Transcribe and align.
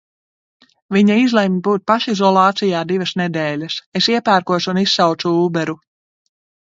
Viņa 0.95 1.17
izlemj 1.23 1.59
būt 1.67 1.83
pašizolācijā 1.91 2.81
divas 2.93 3.13
nedēļas. 3.21 3.77
Es 4.01 4.09
iepērkos 4.15 4.71
un 4.73 4.81
izsaucu 4.85 5.35
ūberu. 5.47 5.77